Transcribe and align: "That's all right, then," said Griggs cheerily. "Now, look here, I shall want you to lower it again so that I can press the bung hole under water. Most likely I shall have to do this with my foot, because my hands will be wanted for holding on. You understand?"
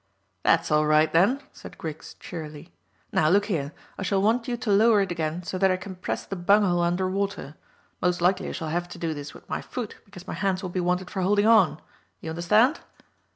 "That's 0.41 0.71
all 0.71 0.87
right, 0.87 1.13
then," 1.13 1.43
said 1.53 1.77
Griggs 1.77 2.15
cheerily. 2.15 2.73
"Now, 3.11 3.29
look 3.29 3.45
here, 3.45 3.71
I 3.99 4.01
shall 4.01 4.19
want 4.19 4.47
you 4.47 4.57
to 4.57 4.71
lower 4.71 5.01
it 5.01 5.11
again 5.11 5.43
so 5.43 5.59
that 5.59 5.69
I 5.69 5.77
can 5.77 5.93
press 5.95 6.25
the 6.25 6.35
bung 6.35 6.63
hole 6.63 6.81
under 6.81 7.07
water. 7.07 7.53
Most 8.01 8.19
likely 8.19 8.49
I 8.49 8.53
shall 8.53 8.69
have 8.69 8.89
to 8.89 8.97
do 8.97 9.13
this 9.13 9.35
with 9.35 9.47
my 9.47 9.61
foot, 9.61 9.97
because 10.05 10.25
my 10.27 10.33
hands 10.33 10.63
will 10.63 10.71
be 10.71 10.79
wanted 10.79 11.11
for 11.11 11.21
holding 11.21 11.45
on. 11.45 11.79
You 12.19 12.31
understand?" 12.31 12.79